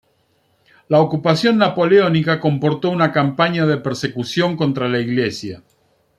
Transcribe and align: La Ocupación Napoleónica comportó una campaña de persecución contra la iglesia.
La 0.87 0.99
Ocupación 0.99 1.59
Napoleónica 1.59 2.39
comportó 2.39 2.89
una 2.89 3.11
campaña 3.11 3.67
de 3.67 3.77
persecución 3.77 4.57
contra 4.57 4.89
la 4.89 4.97
iglesia. 4.99 5.61